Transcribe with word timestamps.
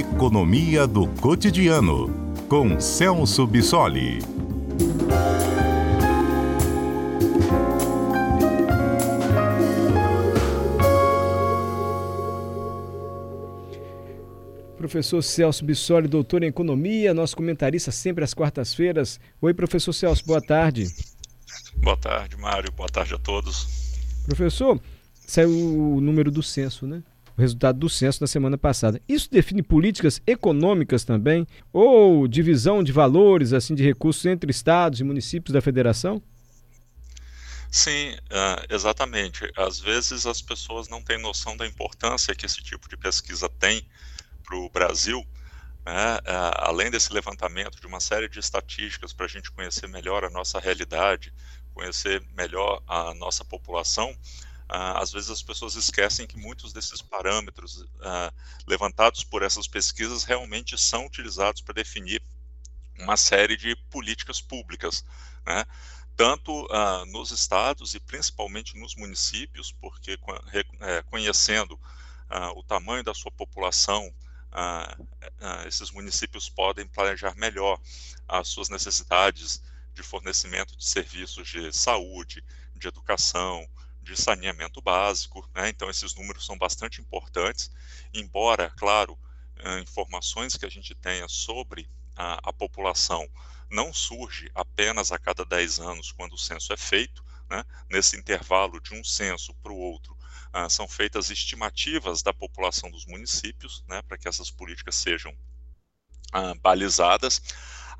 Economia 0.00 0.86
do 0.86 1.06
Cotidiano, 1.20 2.08
com 2.48 2.80
Celso 2.80 3.46
Bissoli. 3.46 4.20
Professor 14.78 15.22
Celso 15.22 15.66
Bissoli, 15.66 16.08
doutor 16.08 16.42
em 16.44 16.46
Economia, 16.46 17.12
nosso 17.12 17.36
comentarista 17.36 17.92
sempre 17.92 18.24
às 18.24 18.32
quartas-feiras. 18.32 19.20
Oi, 19.42 19.52
professor 19.52 19.92
Celso, 19.92 20.24
boa 20.24 20.40
tarde. 20.40 20.86
Boa 21.76 21.98
tarde, 21.98 22.38
Mário. 22.38 22.72
Boa 22.72 22.88
tarde 22.88 23.12
a 23.12 23.18
todos. 23.18 23.68
Professor, 24.24 24.80
saiu 25.26 25.50
o 25.50 26.00
número 26.00 26.30
do 26.30 26.42
censo, 26.42 26.86
né? 26.86 27.02
O 27.36 27.40
resultado 27.40 27.78
do 27.78 27.88
censo 27.88 28.20
da 28.20 28.26
semana 28.26 28.58
passada. 28.58 29.00
Isso 29.08 29.30
define 29.30 29.62
políticas 29.62 30.20
econômicas 30.26 31.04
também? 31.04 31.46
Ou 31.72 32.28
divisão 32.28 32.82
de 32.82 32.92
valores, 32.92 33.52
assim, 33.52 33.74
de 33.74 33.84
recursos 33.84 34.24
entre 34.26 34.50
estados 34.50 35.00
e 35.00 35.04
municípios 35.04 35.52
da 35.52 35.60
federação? 35.60 36.22
Sim, 37.70 38.14
uh, 38.14 38.66
exatamente. 38.68 39.50
Às 39.56 39.78
vezes 39.78 40.26
as 40.26 40.42
pessoas 40.42 40.88
não 40.88 41.00
têm 41.00 41.18
noção 41.18 41.56
da 41.56 41.66
importância 41.66 42.34
que 42.34 42.44
esse 42.44 42.60
tipo 42.62 42.88
de 42.88 42.96
pesquisa 42.96 43.48
tem 43.48 43.86
para 44.42 44.56
o 44.56 44.68
Brasil. 44.68 45.24
Né? 45.86 46.16
Uh, 46.16 46.52
além 46.56 46.90
desse 46.90 47.12
levantamento 47.12 47.80
de 47.80 47.86
uma 47.86 48.00
série 48.00 48.28
de 48.28 48.40
estatísticas 48.40 49.12
para 49.12 49.26
a 49.26 49.28
gente 49.28 49.52
conhecer 49.52 49.86
melhor 49.88 50.24
a 50.24 50.30
nossa 50.30 50.58
realidade, 50.58 51.32
conhecer 51.72 52.22
melhor 52.36 52.82
a 52.88 53.14
nossa 53.14 53.44
população, 53.44 54.14
às 54.72 55.10
vezes 55.10 55.30
as 55.30 55.42
pessoas 55.42 55.74
esquecem 55.74 56.28
que 56.28 56.38
muitos 56.38 56.72
desses 56.72 57.02
parâmetros 57.02 57.78
uh, 57.80 58.32
levantados 58.68 59.24
por 59.24 59.42
essas 59.42 59.66
pesquisas 59.66 60.22
realmente 60.22 60.78
são 60.78 61.06
utilizados 61.06 61.60
para 61.60 61.74
definir 61.74 62.22
uma 62.96 63.16
série 63.16 63.56
de 63.56 63.74
políticas 63.90 64.40
públicas, 64.40 65.04
né? 65.44 65.64
tanto 66.16 66.66
uh, 66.66 67.04
nos 67.06 67.32
estados 67.32 67.94
e 67.94 68.00
principalmente 68.00 68.78
nos 68.78 68.94
municípios, 68.94 69.72
porque 69.72 70.16
é, 70.80 71.02
conhecendo 71.04 71.78
o 72.54 72.62
tamanho 72.62 73.02
da 73.02 73.12
sua 73.12 73.32
população, 73.32 74.14
esses 75.66 75.90
municípios 75.90 76.48
podem 76.48 76.86
planejar 76.86 77.34
melhor 77.34 77.80
as 78.28 78.46
suas 78.46 78.68
necessidades 78.68 79.60
de 79.92 80.02
fornecimento 80.04 80.76
de 80.76 80.84
serviços 80.84 81.48
de 81.48 81.72
saúde, 81.72 82.44
de 82.76 82.86
educação, 82.86 83.68
de 84.02 84.16
saneamento 84.16 84.80
básico, 84.80 85.48
né? 85.54 85.68
então 85.68 85.90
esses 85.90 86.14
números 86.14 86.44
são 86.44 86.56
bastante 86.56 87.00
importantes, 87.00 87.70
embora, 88.12 88.70
claro, 88.70 89.18
informações 89.82 90.56
que 90.56 90.64
a 90.64 90.70
gente 90.70 90.94
tenha 90.94 91.28
sobre 91.28 91.88
a, 92.16 92.48
a, 92.48 92.52
população 92.52 93.28
não 93.70 93.92
surge 93.92 94.50
apenas 94.54 95.12
a 95.12 95.18
cada 95.18 95.44
10 95.44 95.80
anos 95.80 96.12
quando 96.12 96.32
o 96.32 96.38
censo 96.38 96.72
é 96.72 96.76
feito, 96.76 97.24
né? 97.48 97.64
nesse 97.88 98.16
intervalo 98.16 98.80
de 98.80 98.94
um 98.94 99.04
censo 99.04 99.54
para 99.62 99.72
o 99.72 99.78
outro, 99.78 100.16
ah, 100.52 100.68
são 100.68 100.88
feitas 100.88 101.30
estimativas 101.30 102.22
da 102.22 102.32
população 102.32 102.90
dos 102.90 103.06
municípios, 103.06 103.84
né? 103.88 104.02
para 104.02 104.18
que 104.18 104.28
essas 104.28 104.50
políticas 104.50 104.94
sejam 104.96 105.34
ah, 106.32 106.54
balizadas. 106.60 107.40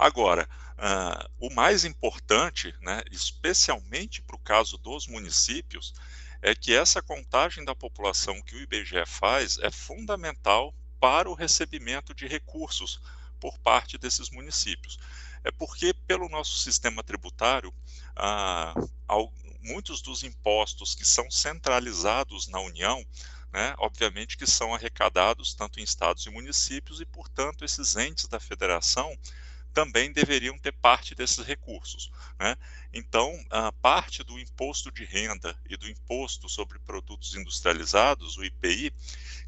Agora, 0.03 0.49
Uh, 0.81 1.29
o 1.39 1.53
mais 1.53 1.85
importante, 1.85 2.75
né, 2.81 3.03
especialmente 3.11 4.23
para 4.23 4.35
o 4.35 4.39
caso 4.39 4.79
dos 4.79 5.07
municípios, 5.07 5.93
é 6.41 6.55
que 6.55 6.75
essa 6.75 7.03
contagem 7.03 7.67
da 7.67 7.75
população 7.75 8.41
que 8.41 8.57
o 8.57 8.61
IBGE 8.63 9.05
faz 9.05 9.59
é 9.59 9.71
fundamental 9.71 10.75
para 10.99 11.29
o 11.29 11.35
recebimento 11.35 12.15
de 12.15 12.27
recursos 12.27 12.99
por 13.39 13.59
parte 13.59 13.99
desses 13.99 14.31
municípios. 14.31 14.99
É 15.45 15.51
porque, 15.51 15.93
pelo 16.07 16.31
nosso 16.31 16.59
sistema 16.61 17.03
tributário, 17.03 17.75
ah, 18.17 18.73
muitos 19.61 20.01
dos 20.01 20.23
impostos 20.23 20.95
que 20.95 21.05
são 21.05 21.31
centralizados 21.31 22.49
na 22.49 22.59
União, 22.59 23.05
né, 23.53 23.75
obviamente 23.77 24.39
que 24.39 24.47
são 24.47 24.75
arrecadados 24.75 25.53
tanto 25.53 25.79
em 25.79 25.83
estados 25.83 26.25
e 26.25 26.31
municípios, 26.31 27.03
e, 27.03 27.05
portanto, 27.05 27.67
esses 27.67 27.97
entes 27.97 28.27
da 28.29 28.41
federação 28.41 29.15
também 29.73 30.13
deveriam 30.13 30.59
ter 30.59 30.73
parte 30.73 31.15
desses 31.15 31.45
recursos. 31.45 32.11
Né? 32.39 32.57
Então, 32.93 33.33
a 33.51 33.73
parte 33.73 34.23
do 34.23 34.39
imposto 34.39 34.91
de 34.91 35.05
renda 35.05 35.57
e 35.69 35.77
do 35.77 35.89
imposto 35.89 36.49
sobre 36.49 36.79
produtos 36.81 37.35
industrializados, 37.35 38.37
o 38.37 38.45
IPI, 38.45 38.93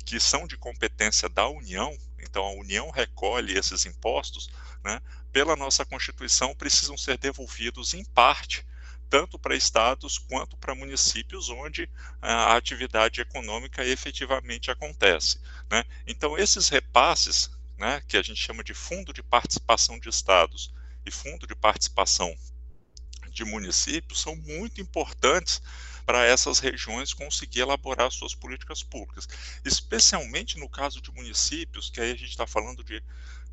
que 0.05 0.19
são 0.21 0.47
de 0.47 0.57
competência 0.57 1.29
da 1.29 1.49
União, 1.49 1.97
então 2.19 2.45
a 2.45 2.53
União 2.53 2.91
recolhe 2.91 3.57
esses 3.57 3.87
impostos, 3.87 4.51
né, 4.85 5.01
pela 5.33 5.57
nossa 5.57 5.85
Constituição, 5.85 6.55
precisam 6.55 6.97
ser 6.97 7.19
devolvidos 7.19 7.95
em 7.95 8.05
parte 8.05 8.67
tanto 9.13 9.39
para 9.39 9.55
estados 9.55 10.17
quanto 10.17 10.57
para 10.57 10.75
municípios 10.75 11.51
onde 11.51 11.87
a 12.23 12.57
atividade 12.57 13.21
econômica 13.21 13.85
efetivamente 13.85 14.71
acontece. 14.71 15.39
Né? 15.71 15.85
Então, 16.07 16.39
esses 16.39 16.71
repasses 16.71 17.51
né, 17.83 18.01
que 18.07 18.17
a 18.17 18.23
gente 18.23 18.41
chama 18.41 18.63
de 18.63 18.73
Fundo 18.73 19.13
de 19.13 19.25
Participação 19.25 19.99
de 19.99 20.09
Estados 20.09 20.73
e 21.05 21.11
Fundo 21.11 21.49
de 21.49 21.55
Participação 21.57 22.33
de 23.29 23.45
Municípios, 23.45 24.21
são 24.21 24.37
muito 24.37 24.81
importantes 24.81 25.61
para 26.07 26.25
essas 26.25 26.61
regiões 26.61 27.13
conseguir 27.13 27.59
elaborar 27.59 28.13
suas 28.13 28.37
políticas 28.37 28.85
públicas, 28.85 29.29
especialmente 29.65 30.61
no 30.61 30.69
caso 30.69 31.01
de 31.01 31.11
municípios, 31.11 31.91
que 31.91 32.01
aí 32.01 32.13
a 32.13 32.17
gente 32.17 32.31
está 32.31 32.47
falando 32.47 32.85
de, 32.85 33.03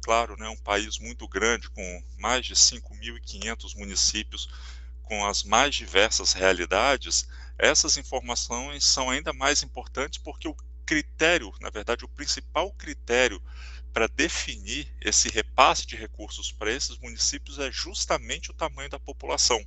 claro, 0.04 0.38
né, 0.38 0.48
um 0.48 0.58
país 0.58 1.00
muito 1.00 1.28
grande, 1.28 1.68
com 1.72 2.04
mais 2.20 2.46
de 2.46 2.54
5.500 2.54 3.76
municípios, 3.76 4.48
com 5.02 5.26
as 5.26 5.44
mais 5.44 5.74
diversas 5.74 6.34
realidades, 6.34 7.28
essas 7.58 7.98
informações 7.98 8.86
são 8.86 9.10
ainda 9.10 9.34
mais 9.34 9.64
importantes 9.64 10.20
porque 10.20 10.48
o 10.48 10.56
critério, 10.86 11.54
na 11.62 11.70
verdade, 11.70 12.04
o 12.04 12.10
principal 12.10 12.72
critério 12.72 13.40
para 13.94 14.08
definir 14.08 14.88
esse 15.02 15.30
repasse 15.30 15.86
de 15.86 15.96
recursos 15.96 16.52
para 16.52 16.72
esses 16.72 16.98
municípios 17.00 17.60
é 17.60 17.72
justamente 17.72 18.52
o 18.52 18.54
tamanho 18.54 18.90
da 18.90 19.00
população. 19.00 19.64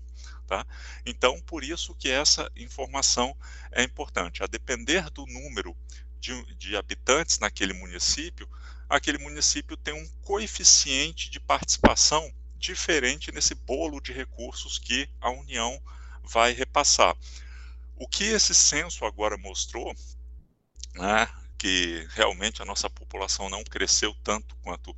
Tá? 0.47 0.66
Então, 1.05 1.41
por 1.41 1.65
isso 1.65 1.94
que 1.94 2.09
essa 2.09 2.50
informação 2.56 3.37
é 3.71 3.82
importante. 3.82 4.43
A 4.43 4.47
depender 4.47 5.11
do 5.11 5.27
número 5.27 5.77
de, 6.21 6.55
de 6.55 6.77
habitantes 6.77 7.38
naquele 7.38 7.72
município, 7.72 8.49
aquele 8.88 9.19
município 9.19 9.77
tem 9.77 9.94
um 9.94 10.09
coeficiente 10.22 11.31
de 11.31 11.41
participação 11.41 12.32
diferente 12.56 13.32
nesse 13.32 13.55
bolo 13.55 14.00
de 14.00 14.12
recursos 14.12 14.78
que 14.78 15.09
a 15.21 15.31
União 15.31 15.82
vai 16.22 16.53
repassar. 16.53 17.16
O 17.97 18.06
que 18.06 18.25
esse 18.25 18.55
censo 18.55 19.05
agora 19.05 19.37
mostrou, 19.37 19.93
né, 20.94 21.28
que 21.62 22.09
realmente 22.17 22.61
a 22.61 22.65
nossa 22.65 22.91
população 22.91 23.49
não 23.49 23.62
cresceu 23.62 24.12
tanto 24.25 24.56
quanto 24.56 24.97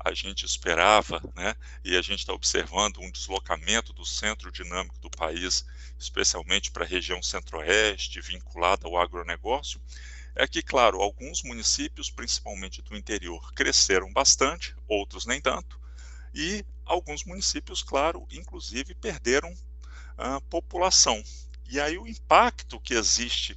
a 0.00 0.12
gente 0.12 0.44
esperava, 0.44 1.22
né? 1.36 1.54
E 1.84 1.96
a 1.96 2.02
gente 2.02 2.18
está 2.18 2.32
observando 2.32 2.98
um 3.00 3.08
deslocamento 3.08 3.92
do 3.92 4.04
centro 4.04 4.50
dinâmico 4.50 4.98
do 4.98 5.08
país, 5.08 5.64
especialmente 5.96 6.72
para 6.72 6.84
a 6.84 6.88
região 6.88 7.22
centro-oeste, 7.22 8.20
vinculada 8.20 8.88
ao 8.88 8.98
agronegócio. 8.98 9.80
É 10.34 10.48
que, 10.48 10.60
claro, 10.60 11.00
alguns 11.00 11.44
municípios, 11.44 12.10
principalmente 12.10 12.82
do 12.82 12.96
interior, 12.96 13.52
cresceram 13.52 14.12
bastante, 14.12 14.74
outros 14.88 15.24
nem 15.24 15.40
tanto, 15.40 15.80
e 16.34 16.66
alguns 16.84 17.22
municípios, 17.22 17.80
claro, 17.80 18.26
inclusive 18.32 18.92
perderam 18.96 19.54
a 20.18 20.40
população. 20.40 21.22
E 21.70 21.78
aí 21.78 21.96
o 21.96 22.08
impacto 22.08 22.80
que 22.80 22.94
existe 22.94 23.56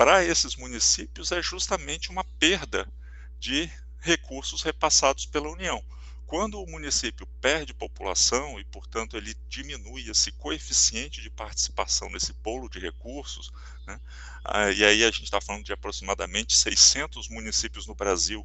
para 0.00 0.24
esses 0.24 0.56
municípios 0.56 1.30
é 1.30 1.42
justamente 1.42 2.08
uma 2.08 2.24
perda 2.24 2.90
de 3.38 3.70
recursos 3.98 4.62
repassados 4.62 5.26
pela 5.26 5.50
União. 5.50 5.84
Quando 6.26 6.58
o 6.58 6.66
município 6.66 7.26
perde 7.38 7.74
população 7.74 8.58
e, 8.58 8.64
portanto, 8.64 9.14
ele 9.14 9.34
diminui 9.46 10.08
esse 10.08 10.32
coeficiente 10.32 11.20
de 11.20 11.28
participação 11.28 12.08
nesse 12.08 12.32
bolo 12.32 12.66
de 12.70 12.78
recursos, 12.78 13.52
né, 13.86 14.00
ah, 14.42 14.70
e 14.70 14.82
aí 14.82 15.04
a 15.04 15.10
gente 15.10 15.24
está 15.24 15.38
falando 15.38 15.66
de 15.66 15.72
aproximadamente 15.74 16.56
600 16.56 17.28
municípios 17.28 17.86
no 17.86 17.94
Brasil 17.94 18.42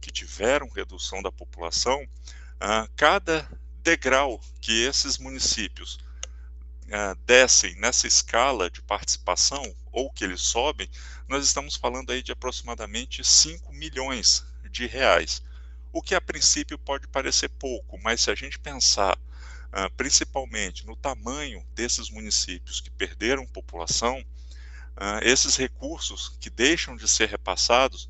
que 0.00 0.10
tiveram 0.10 0.70
redução 0.70 1.20
da 1.20 1.30
população, 1.30 2.02
ah, 2.58 2.88
cada 2.96 3.46
degrau 3.82 4.40
que 4.58 4.86
esses 4.86 5.18
municípios 5.18 5.98
uh, 6.88 7.14
descem 7.26 7.74
nessa 7.76 8.06
escala 8.06 8.70
de 8.70 8.82
participação, 8.82 9.74
ou 9.92 10.10
que 10.10 10.24
eles 10.24 10.40
sobem, 10.40 10.88
nós 11.28 11.44
estamos 11.44 11.76
falando 11.76 12.10
aí 12.10 12.22
de 12.22 12.32
aproximadamente 12.32 13.24
5 13.24 13.72
milhões 13.72 14.44
de 14.70 14.86
reais. 14.86 15.42
O 15.92 16.02
que 16.02 16.14
a 16.14 16.20
princípio 16.20 16.78
pode 16.78 17.06
parecer 17.06 17.48
pouco, 17.50 17.98
mas 17.98 18.22
se 18.22 18.30
a 18.30 18.34
gente 18.34 18.58
pensar 18.58 19.16
uh, 19.16 19.90
principalmente 19.96 20.86
no 20.86 20.96
tamanho 20.96 21.64
desses 21.74 22.10
municípios 22.10 22.80
que 22.80 22.90
perderam 22.90 23.46
população, 23.46 24.18
uh, 24.20 25.22
esses 25.22 25.56
recursos 25.56 26.36
que 26.40 26.50
deixam 26.50 26.96
de 26.96 27.08
ser 27.08 27.28
repassados 27.28 28.08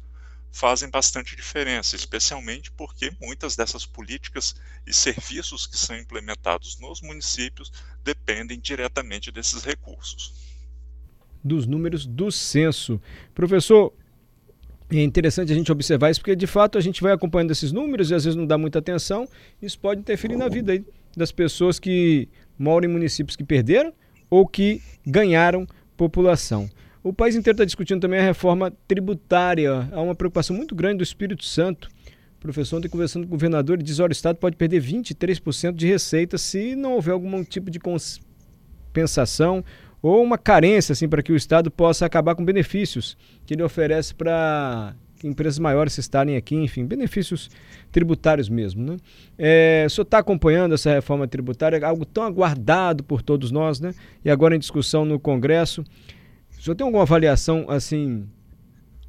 fazem 0.55 0.89
bastante 0.89 1.35
diferença, 1.35 1.97
especialmente 1.97 2.71
porque 2.71 3.11
muitas 3.21 3.56
dessas 3.56 3.85
políticas 3.85 4.55
e 4.87 4.95
serviços 4.95 5.67
que 5.67 5.77
são 5.77 5.99
implementados 5.99 6.79
nos 6.79 7.03
municípios 7.03 7.73
dependem 8.05 8.61
diretamente 8.61 9.33
desses 9.33 9.65
recursos. 9.65 10.33
Dos 11.43 11.67
números 11.67 12.06
do 12.06 12.31
censo. 12.31 13.03
Professor, 13.35 13.93
é 14.93 15.03
interessante 15.03 15.51
a 15.51 15.56
gente 15.56 15.73
observar 15.73 16.11
isso, 16.11 16.21
porque 16.21 16.37
de 16.37 16.47
fato 16.47 16.79
a 16.79 16.81
gente 16.81 17.03
vai 17.03 17.12
acompanhando 17.12 17.50
esses 17.50 17.73
números 17.73 18.12
e 18.12 18.15
às 18.15 18.23
vezes 18.23 18.37
não 18.37 18.47
dá 18.47 18.57
muita 18.57 18.79
atenção. 18.79 19.29
Isso 19.61 19.77
pode 19.77 20.03
interferir 20.03 20.37
na 20.37 20.49
vida 20.49 20.81
das 21.17 21.33
pessoas 21.33 21.81
que 21.81 22.29
moram 22.57 22.89
em 22.89 22.93
municípios 22.93 23.35
que 23.35 23.43
perderam 23.43 23.93
ou 24.31 24.47
que 24.47 24.81
ganharam 25.05 25.67
população. 25.97 26.71
O 27.05 27.12
país 27.12 27.37
inteiro 27.37 27.55
está 27.55 27.67
discutindo 27.67 28.01
também 28.01 28.19
a 28.19 28.23
reforma 28.23 28.73
tributária. 28.89 29.87
Há 29.93 30.01
uma 30.01 30.15
preocupação 30.15 30.56
muito 30.56 30.75
grande 30.75 30.97
do 30.97 31.03
Espírito 31.03 31.45
Santo. 31.45 31.91
O 32.39 32.41
professor 32.41 32.79
ontem 32.79 32.89
conversando 32.89 33.25
com 33.25 33.29
o 33.29 33.31
governador, 33.37 33.77
ele 33.77 33.83
diz 33.83 33.99
que 33.99 34.03
o 34.03 34.11
Estado 34.11 34.37
pode 34.37 34.56
perder 34.56 34.83
23% 34.83 35.75
de 35.75 35.87
receita 35.87 36.39
se 36.39 36.75
não 36.75 36.95
houver 36.95 37.12
algum 37.12 37.45
tipo 37.45 37.71
de 37.71 37.79
compensação 37.79 39.62
ou 40.01 40.23
uma 40.23 40.39
carência 40.39 40.95
assim, 40.95 41.06
para 41.06 41.23
que 41.23 41.31
o 41.31 41.37
Estado 41.37 41.71
possa 41.71 42.06
acabar 42.06 42.35
com 42.35 42.43
benefícios 42.43 43.19
que 43.45 43.53
ele 43.53 43.62
oferece 43.62 44.15
para 44.15 44.95
empresas 45.23 45.59
maiores 45.59 45.99
estarem 45.99 46.37
aqui, 46.37 46.57
enfim, 46.57 46.87
benefícios 46.87 47.50
tributários 47.93 48.49
mesmo. 48.49 48.83
Né? 48.83 48.97
É, 49.37 49.85
o 49.87 49.91
senhor 49.91 50.05
está 50.05 50.19
acompanhando 50.19 50.75
essa 50.75 50.91
reforma 50.91 51.29
tributária, 51.29 51.87
algo 51.87 52.07
tão 52.07 52.23
aguardado 52.23 53.05
por 53.05 53.21
todos 53.21 53.50
nós, 53.50 53.79
né? 53.79 53.95
e 54.25 54.31
agora 54.31 54.57
em 54.57 54.59
discussão 54.59 55.05
no 55.05 55.21
Congresso. 55.21 55.85
O 56.64 56.66
senhor 56.66 56.76
tem 56.76 56.84
alguma 56.87 57.02
avaliação, 57.02 57.66
assim, 57.69 58.26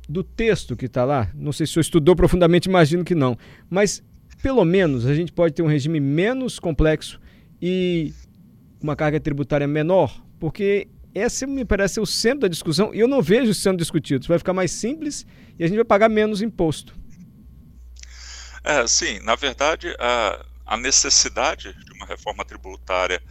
do 0.09 0.25
texto 0.25 0.75
que 0.75 0.87
está 0.87 1.05
lá? 1.05 1.31
Não 1.33 1.53
sei 1.53 1.65
se 1.65 1.71
o 1.71 1.73
senhor 1.75 1.81
estudou 1.83 2.13
profundamente, 2.13 2.67
imagino 2.67 3.05
que 3.05 3.15
não. 3.15 3.37
Mas, 3.69 4.03
pelo 4.43 4.65
menos, 4.65 5.05
a 5.05 5.15
gente 5.15 5.31
pode 5.31 5.53
ter 5.53 5.61
um 5.61 5.67
regime 5.67 6.01
menos 6.01 6.59
complexo 6.59 7.17
e 7.61 8.13
uma 8.83 8.93
carga 8.93 9.21
tributária 9.21 9.65
menor? 9.65 10.21
Porque 10.37 10.89
esse 11.13 11.47
me 11.47 11.63
parece 11.63 11.97
o 12.01 12.05
centro 12.05 12.41
da 12.41 12.49
discussão 12.49 12.93
e 12.93 12.99
eu 12.99 13.07
não 13.07 13.21
vejo 13.21 13.53
sendo 13.53 13.77
discutido. 13.77 14.27
Vai 14.27 14.37
ficar 14.37 14.51
mais 14.51 14.71
simples 14.71 15.25
e 15.57 15.63
a 15.63 15.67
gente 15.67 15.77
vai 15.77 15.85
pagar 15.85 16.09
menos 16.09 16.41
imposto. 16.41 16.93
É, 18.65 18.85
sim, 18.85 19.19
na 19.19 19.35
verdade, 19.35 19.95
a, 19.97 20.45
a 20.65 20.75
necessidade 20.75 21.73
de 21.85 21.93
uma 21.93 22.05
reforma 22.05 22.43
tributária 22.43 23.23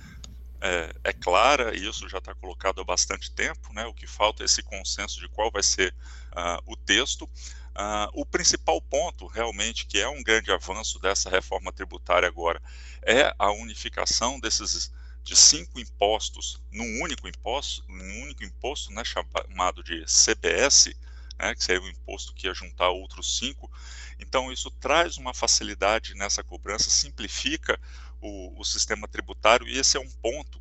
é, 0.64 0.94
é 1.05 1.12
clara 1.12 1.76
e 1.76 1.87
isso 1.87 2.08
já 2.08 2.16
está 2.16 2.34
colocado 2.34 2.81
há 2.81 2.84
bastante 2.84 3.31
tempo, 3.31 3.70
né? 3.75 3.84
O 3.84 3.93
que 3.93 4.06
falta 4.06 4.43
é 4.43 4.46
esse 4.46 4.62
consenso 4.62 5.20
de 5.20 5.28
qual 5.28 5.50
vai 5.50 5.62
ser 5.62 5.94
uh, 6.32 6.72
o 6.72 6.75
texto. 6.75 7.25
Uh, 7.25 8.08
o 8.14 8.25
principal 8.25 8.81
ponto, 8.81 9.26
realmente, 9.26 9.84
que 9.84 10.00
é 10.00 10.08
um 10.08 10.22
grande 10.22 10.50
avanço 10.50 10.99
dessa 10.99 11.28
reforma 11.28 11.70
tributária 11.70 12.26
agora, 12.26 12.62
é 13.02 13.34
a 13.38 13.50
unificação 13.52 14.40
desses 14.40 14.90
de 15.22 15.37
cinco 15.37 15.78
impostos 15.78 16.62
num 16.70 17.02
único 17.02 17.28
imposto, 17.28 17.84
num 17.87 18.22
único 18.22 18.43
imposto, 18.43 18.93
né, 18.93 19.02
chamado 19.05 19.82
de 19.82 20.05
CBS, 20.06 20.94
né, 21.38 21.55
que 21.55 21.64
seria 21.64 21.82
o 21.82 21.88
imposto 21.88 22.32
que 22.34 22.46
ia 22.46 22.55
juntar 22.55 22.90
outros 22.90 23.38
cinco. 23.38 23.70
Então, 24.19 24.52
isso 24.52 24.70
traz 24.70 25.17
uma 25.17 25.34
facilidade 25.34 26.14
nessa 26.14 26.43
cobrança, 26.43 26.90
simplifica 26.90 27.78
o, 28.24 28.58
o 28.58 28.64
sistema 28.64 29.06
tributário, 29.06 29.68
e 29.68 29.78
esse 29.78 29.98
é 29.98 30.00
um 30.00 30.10
ponto 30.10 30.60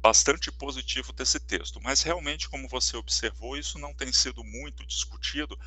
bastante 0.00 0.52
positivo 0.52 1.12
desse 1.12 1.40
texto. 1.40 1.80
Mas 1.82 2.02
realmente, 2.02 2.48
como 2.48 2.68
você 2.68 2.96
observou, 2.96 3.56
isso 3.56 3.78
não 3.78 3.94
tem 3.94 4.12
sido 4.12 4.44
muito 4.44 4.86
discutido, 4.86 5.58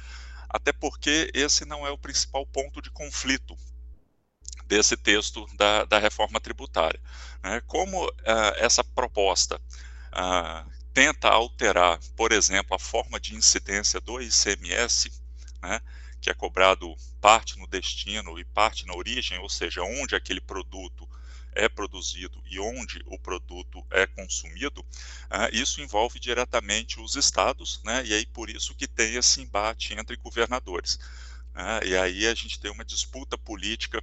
até 0.48 0.72
porque 0.72 1.32
esse 1.34 1.66
não 1.66 1.86
é 1.86 1.90
o 1.90 1.98
principal 1.98 2.46
ponto 2.46 2.80
de 2.82 2.92
conflito 2.92 3.58
desse 4.66 4.96
texto 4.96 5.48
da, 5.58 5.84
da 5.86 5.98
reforma 5.98 6.40
tributária. 6.40 7.02
Né? 7.44 7.60
Como 7.66 8.06
uh, 8.06 8.12
essa 8.58 8.84
proposta 8.84 9.60
uh, 10.14 10.72
tenta 10.94 11.28
alterar, 11.28 12.00
por 12.16 12.32
exemplo, 12.32 12.76
a 12.76 12.80
forma 12.80 13.20
de 13.20 13.36
incidência 13.36 14.00
do 14.00 14.22
ICMS, 14.22 15.12
né? 15.62 15.82
que 16.22 16.30
é 16.30 16.34
cobrado 16.36 16.96
parte 17.20 17.58
no 17.58 17.66
destino 17.66 18.38
e 18.38 18.46
parte 18.46 18.86
na 18.86 18.96
origem, 18.96 19.40
ou 19.40 19.50
seja, 19.50 19.82
onde 19.82 20.16
aquele 20.16 20.40
produto 20.40 21.10
é 21.54 21.68
produzido 21.68 22.42
e 22.46 22.60
onde 22.60 23.02
o 23.06 23.20
produto 23.20 23.86
é 23.90 24.08
consumido, 24.08 24.82
uh, 24.82 25.54
isso 25.54 25.82
envolve 25.82 26.20
diretamente 26.20 27.00
os 27.00 27.16
estados, 27.16 27.82
né, 27.84 28.06
e 28.06 28.14
aí 28.14 28.26
por 28.26 28.50
isso 28.50 28.76
que 28.76 28.88
tem 28.88 29.16
esse 29.16 29.42
embate 29.42 29.94
entre 29.94 30.16
governadores. 30.16 30.96
Uh, 31.54 31.86
e 31.86 31.98
aí 31.98 32.28
a 32.28 32.34
gente 32.34 32.60
tem 32.60 32.72
uma 32.72 32.86
disputa 32.86 33.38
política 33.38 34.02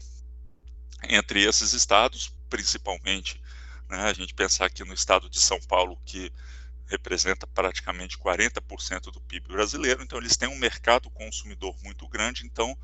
entre 1.09 1.45
esses 1.45 1.73
estados, 1.73 2.33
principalmente 2.51 3.41
né, 3.89 4.03
a 4.03 4.13
gente 4.13 4.35
pensar 4.35 4.67
aqui 4.67 4.85
no 4.85 4.93
estado 4.93 5.31
de 5.31 5.41
São 5.41 5.61
Paulo, 5.63 5.99
que 6.05 6.33
representa 6.87 7.47
praticamente 7.47 8.19
40% 8.19 9.13
do 9.13 9.21
PIB 9.21 9.49
brasileiro, 9.49 10.03
então 10.03 10.19
eles 10.19 10.37
têm 10.37 10.49
um 10.49 10.57
mercado 10.57 11.11
consumidor 11.11 11.77
muito 11.83 12.09
grande, 12.09 12.47
então 12.47 12.77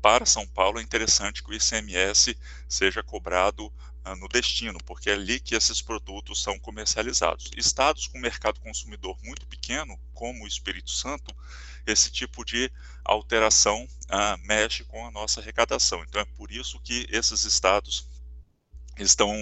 para 0.00 0.24
São 0.24 0.46
Paulo 0.46 0.78
é 0.78 0.82
interessante 0.82 1.42
que 1.42 1.50
o 1.50 1.54
ICMS 1.54 2.36
seja 2.66 3.02
cobrado 3.02 3.70
no 4.18 4.28
destino, 4.28 4.78
porque 4.84 5.10
é 5.10 5.14
ali 5.14 5.38
que 5.38 5.54
esses 5.54 5.82
produtos 5.82 6.42
são 6.42 6.58
comercializados. 6.58 7.50
Estados 7.56 8.06
com 8.06 8.18
mercado 8.18 8.60
consumidor 8.60 9.16
muito 9.22 9.46
pequeno, 9.46 9.98
como 10.14 10.44
o 10.44 10.48
Espírito 10.48 10.90
Santo, 10.90 11.34
esse 11.86 12.10
tipo 12.10 12.44
de 12.44 12.70
alteração 13.04 13.84
uh, 13.84 14.46
mexe 14.46 14.84
com 14.84 15.06
a 15.06 15.10
nossa 15.10 15.40
arrecadação. 15.40 16.02
Então 16.02 16.20
é 16.20 16.24
por 16.24 16.50
isso 16.50 16.80
que 16.80 17.06
esses 17.10 17.44
estados 17.44 18.08
estão 18.98 19.34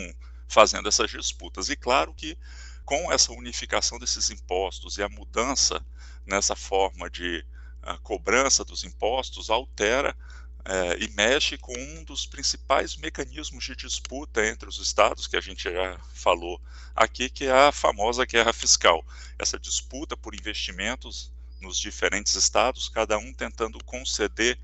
fazendo 0.48 0.88
essas 0.88 1.10
disputas. 1.10 1.68
E 1.68 1.76
claro 1.76 2.14
que 2.14 2.36
com 2.84 3.12
essa 3.12 3.32
unificação 3.32 3.98
desses 3.98 4.30
impostos 4.30 4.98
e 4.98 5.02
a 5.02 5.08
mudança 5.08 5.84
nessa 6.26 6.56
forma 6.56 7.08
de 7.08 7.44
uh, 7.82 8.00
cobrança 8.02 8.64
dos 8.64 8.82
impostos 8.82 9.50
altera 9.50 10.16
é, 10.68 11.02
e 11.02 11.08
mexe 11.12 11.56
com 11.56 11.72
um 11.72 12.04
dos 12.04 12.26
principais 12.26 12.94
mecanismos 12.96 13.64
de 13.64 13.74
disputa 13.74 14.46
entre 14.46 14.68
os 14.68 14.78
estados, 14.78 15.26
que 15.26 15.36
a 15.36 15.40
gente 15.40 15.62
já 15.62 15.98
falou 16.12 16.60
aqui, 16.94 17.30
que 17.30 17.46
é 17.46 17.68
a 17.68 17.72
famosa 17.72 18.26
guerra 18.26 18.52
fiscal. 18.52 19.02
Essa 19.38 19.58
disputa 19.58 20.14
por 20.14 20.34
investimentos 20.34 21.32
nos 21.58 21.78
diferentes 21.78 22.34
estados, 22.34 22.86
cada 22.90 23.16
um 23.16 23.32
tentando 23.32 23.82
conceder 23.82 24.58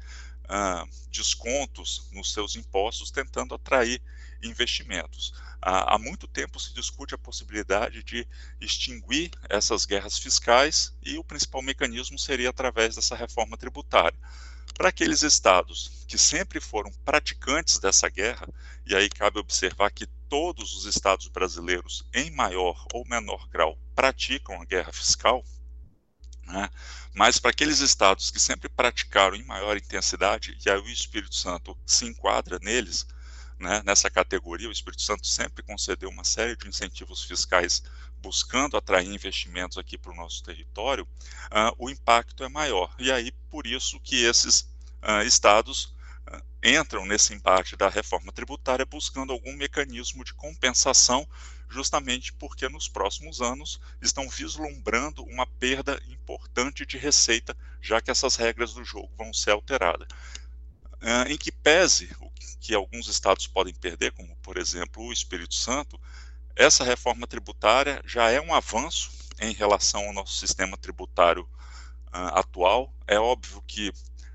ah, 0.46 0.86
descontos 1.10 2.06
nos 2.12 2.34
seus 2.34 2.54
impostos, 2.54 3.10
tentando 3.10 3.54
atrair 3.54 4.00
investimentos. 4.42 5.32
há 5.62 5.98
muito 5.98 6.28
tempo 6.28 6.60
se 6.60 6.74
discute 6.74 7.14
a 7.14 7.18
possibilidade 7.18 8.02
de 8.02 8.28
extinguir 8.60 9.30
essas 9.48 9.86
guerras 9.86 10.18
fiscais 10.18 10.92
e 11.02 11.16
o 11.16 11.24
principal 11.24 11.62
mecanismo 11.62 12.18
seria 12.18 12.50
através 12.50 12.94
dessa 12.94 13.16
reforma 13.16 13.56
tributária. 13.56 14.18
Para 14.74 14.88
aqueles 14.88 15.22
estados 15.22 16.04
que 16.08 16.18
sempre 16.18 16.60
foram 16.60 16.90
praticantes 17.04 17.78
dessa 17.78 18.08
guerra, 18.08 18.48
e 18.84 18.94
aí 18.94 19.08
cabe 19.08 19.38
observar 19.38 19.90
que 19.90 20.06
todos 20.28 20.74
os 20.74 20.84
estados 20.84 21.28
brasileiros, 21.28 22.04
em 22.12 22.30
maior 22.30 22.84
ou 22.92 23.06
menor 23.06 23.48
grau, 23.48 23.78
praticam 23.94 24.60
a 24.60 24.64
guerra 24.64 24.92
fiscal, 24.92 25.44
né? 26.42 26.68
mas 27.14 27.38
para 27.38 27.52
aqueles 27.52 27.78
estados 27.78 28.30
que 28.30 28.40
sempre 28.40 28.68
praticaram 28.68 29.36
em 29.36 29.44
maior 29.44 29.76
intensidade, 29.76 30.58
e 30.64 30.68
aí 30.68 30.78
o 30.78 30.88
Espírito 30.88 31.36
Santo 31.36 31.78
se 31.86 32.04
enquadra 32.04 32.58
neles, 32.60 33.06
né, 33.58 33.80
nessa 33.84 34.10
categoria, 34.10 34.68
o 34.68 34.72
Espírito 34.72 35.02
Santo 35.02 35.26
sempre 35.26 35.62
concedeu 35.62 36.10
uma 36.10 36.24
série 36.24 36.56
de 36.56 36.68
incentivos 36.68 37.22
fiscais 37.22 37.82
buscando 38.24 38.78
atrair 38.78 39.06
investimentos 39.06 39.76
aqui 39.76 39.98
para 39.98 40.10
o 40.10 40.16
nosso 40.16 40.42
território, 40.42 41.04
uh, 41.04 41.76
o 41.76 41.90
impacto 41.90 42.42
é 42.42 42.48
maior. 42.48 42.94
E 42.98 43.12
aí, 43.12 43.30
por 43.50 43.66
isso 43.66 44.00
que 44.00 44.24
esses 44.24 44.62
uh, 45.02 45.22
estados 45.26 45.94
uh, 46.26 46.42
entram 46.62 47.04
nesse 47.04 47.34
embate 47.34 47.76
da 47.76 47.90
reforma 47.90 48.32
tributária 48.32 48.86
buscando 48.86 49.30
algum 49.30 49.54
mecanismo 49.54 50.24
de 50.24 50.32
compensação, 50.32 51.28
justamente 51.68 52.32
porque 52.32 52.66
nos 52.66 52.88
próximos 52.88 53.42
anos 53.42 53.78
estão 54.00 54.26
vislumbrando 54.26 55.22
uma 55.24 55.46
perda 55.46 56.00
importante 56.08 56.86
de 56.86 56.96
receita, 56.96 57.54
já 57.82 58.00
que 58.00 58.10
essas 58.10 58.36
regras 58.36 58.72
do 58.72 58.82
jogo 58.84 59.10
vão 59.18 59.34
ser 59.34 59.50
alteradas. 59.50 60.08
em 61.28 61.36
que 61.36 61.52
pese 61.52 62.08
o 62.20 62.30
que 62.60 62.74
alguns 62.74 63.08
estados 63.08 63.46
podem 63.46 63.74
perder, 63.74 64.12
como 64.12 64.34
por 64.36 64.56
exemplo 64.56 65.02
o 65.02 65.12
Espírito 65.12 65.54
Santo, 65.54 66.00
essa 66.56 66.84
reforma 66.84 67.26
tributária 67.26 68.00
já 68.04 68.30
é 68.30 68.40
um 68.40 68.54
avanço 68.54 69.10
em 69.40 69.52
relação 69.52 70.06
ao 70.06 70.12
nosso 70.12 70.36
sistema 70.36 70.76
tributário 70.76 71.42
uh, 72.12 72.38
atual. 72.38 72.94
É 73.06 73.18
óbvio 73.18 73.62
que 73.66 73.92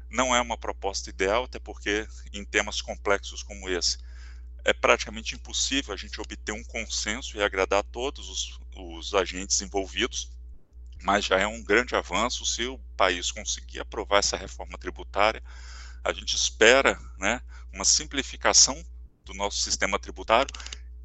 não 0.09 0.35
é 0.35 0.41
uma 0.41 0.57
proposta 0.57 1.09
ideal, 1.09 1.45
até 1.45 1.59
porque 1.59 2.07
em 2.33 2.43
temas 2.43 2.81
complexos 2.81 3.43
como 3.43 3.69
esse 3.69 3.97
é 4.65 4.73
praticamente 4.73 5.35
impossível 5.35 5.93
a 5.93 5.97
gente 5.97 6.19
obter 6.19 6.51
um 6.51 6.63
consenso 6.63 7.37
e 7.37 7.43
agradar 7.43 7.83
todos 7.83 8.29
os, 8.29 8.59
os 8.75 9.13
agentes 9.13 9.61
envolvidos. 9.61 10.29
mas 11.01 11.23
já 11.23 11.39
é 11.39 11.47
um 11.47 11.63
grande 11.63 11.95
avanço 11.95 12.45
se 12.45 12.65
o 12.65 12.77
país 12.97 13.31
conseguir 13.31 13.79
aprovar 13.79 14.19
essa 14.19 14.35
reforma 14.35 14.77
tributária. 14.77 15.41
A 16.03 16.11
gente 16.11 16.35
espera 16.35 16.99
né, 17.17 17.41
uma 17.71 17.85
simplificação 17.85 18.83
do 19.23 19.33
nosso 19.33 19.59
sistema 19.59 19.97
tributário, 19.97 20.51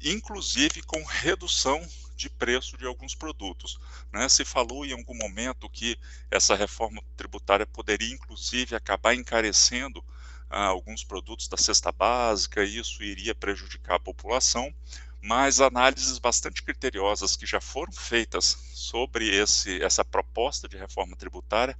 inclusive 0.01 0.81
com 0.83 1.03
redução 1.03 1.85
de 2.15 2.29
preço 2.29 2.77
de 2.77 2.85
alguns 2.85 3.13
produtos. 3.13 3.77
Né? 4.11 4.27
Se 4.29 4.45
falou 4.45 4.85
em 4.85 4.93
algum 4.93 5.15
momento 5.15 5.69
que 5.69 5.97
essa 6.31 6.55
reforma 6.55 7.01
tributária 7.17 7.65
poderia, 7.65 8.13
inclusive, 8.13 8.75
acabar 8.75 9.13
encarecendo 9.13 10.03
ah, 10.49 10.67
alguns 10.67 11.03
produtos 11.03 11.47
da 11.47 11.57
cesta 11.57 11.91
básica, 11.91 12.63
e 12.63 12.77
isso 12.77 13.03
iria 13.03 13.35
prejudicar 13.35 13.95
a 13.95 13.99
população, 13.99 14.73
mas 15.21 15.59
análises 15.59 16.19
bastante 16.19 16.61
criteriosas 16.61 17.35
que 17.35 17.45
já 17.45 17.59
foram 17.59 17.91
feitas 17.91 18.57
sobre 18.73 19.27
esse, 19.27 19.81
essa 19.81 20.05
proposta 20.05 20.67
de 20.67 20.77
reforma 20.77 21.15
tributária 21.15 21.77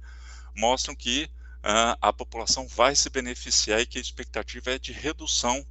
mostram 0.54 0.94
que 0.94 1.30
ah, 1.62 1.96
a 2.00 2.12
população 2.12 2.66
vai 2.68 2.94
se 2.94 3.08
beneficiar 3.08 3.80
e 3.80 3.86
que 3.86 3.98
a 3.98 4.00
expectativa 4.00 4.72
é 4.72 4.78
de 4.78 4.92
redução 4.92 5.64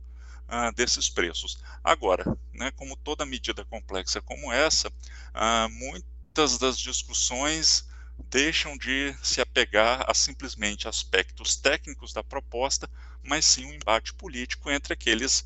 ah, 0.48 0.72
desses 0.72 1.10
preços. 1.10 1.58
Agora, 1.84 2.25
né, 2.54 2.72
como 2.72 2.96
toda 2.96 3.25
medida 3.25 3.66
complexa 3.66 4.22
como 4.22 4.52
essa, 4.52 4.92
ah, 5.34 5.68
muitas 5.70 6.58
das 6.58 6.78
discussões 6.78 7.88
deixam 8.30 8.78
de 8.78 9.16
se 9.22 9.42
apegar 9.42 10.06
a 10.10 10.14
simplesmente 10.14 10.88
aspectos 10.88 11.56
técnicos 11.56 12.14
da 12.14 12.24
proposta, 12.24 12.90
mas 13.22 13.46
sim 13.46 13.66
um 13.66 13.74
embate 13.74 14.14
político 14.14 14.70
entre 14.70 14.94
aqueles, 14.94 15.46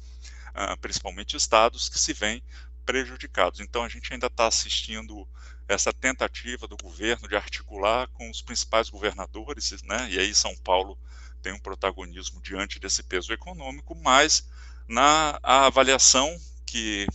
ah, 0.54 0.78
principalmente 0.78 1.36
estados, 1.36 1.90
que 1.90 1.98
se 2.00 2.14
veem 2.14 2.44
prejudicados. 2.86 3.60
Então 3.60 3.84
a 3.84 3.90
gente 3.90 4.12
ainda 4.14 4.28
está 4.28 4.48
assistindo 4.48 5.28
essa 5.68 5.94
tentativa 5.94 6.68
do 6.68 6.76
governo 6.78 7.28
de 7.28 7.36
articular 7.36 8.08
com 8.10 8.30
os 8.30 8.42
principais 8.42 8.90
governadores, 8.90 9.82
né? 9.84 10.10
E 10.10 10.20
aí 10.20 10.34
São 10.34 10.56
Paulo 10.58 10.98
tem 11.42 11.54
um 11.54 11.60
protagonismo 11.60 12.42
diante 12.42 12.80
desse 12.80 13.04
peso 13.04 13.32
econômico, 13.34 13.96
mas 13.96 14.48
na 14.88 15.40
avaliação 15.44 16.36
que, 16.66 17.08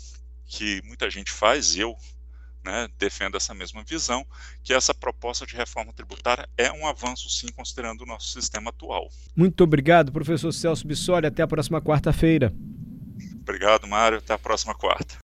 que 0.47 0.81
muita 0.85 1.11
gente 1.11 1.31
faz, 1.31 1.77
eu 1.77 1.97
né, 2.65 2.89
defendo 2.99 3.37
essa 3.37 3.53
mesma 3.53 3.85
visão, 3.85 4.27
que 4.63 4.73
essa 4.73 4.95
proposta 4.95 5.47
de 5.47 5.55
reforma 5.55 5.93
tributária 5.93 6.49
é 6.57 6.73
um 6.73 6.87
avanço, 6.87 7.29
sim, 7.29 7.49
considerando 7.55 8.03
o 8.03 8.07
nosso 8.07 8.29
sistema 8.29 8.71
atual. 8.71 9.11
Muito 9.37 9.63
obrigado, 9.63 10.11
professor 10.11 10.51
Celso 10.53 10.87
Bissoli. 10.87 11.27
Até 11.27 11.43
a 11.43 11.47
próxima 11.47 11.81
quarta-feira. 11.83 12.53
Obrigado, 13.41 13.87
Mário. 13.87 14.19
Até 14.19 14.33
a 14.33 14.39
próxima 14.39 14.75
quarta. 14.75 15.05